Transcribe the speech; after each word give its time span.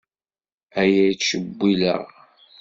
Aya 0.81 1.03
yettcewwil-aɣ. 1.07 2.03